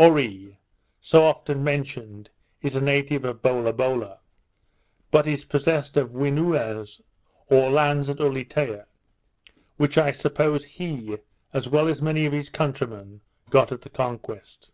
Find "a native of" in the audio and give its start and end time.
2.74-3.40